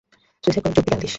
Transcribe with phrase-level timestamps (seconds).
[0.43, 1.09] Suicide করার যুক্তি কেন দেস?